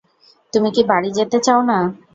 তুমি 0.53 0.69
কি 0.75 0.81
বাড়ি 0.89 1.09
যেতে 1.17 1.37
চাও 1.45 1.61
না? 1.63 1.77